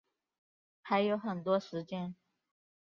[0.81, 2.15] 还有很多时间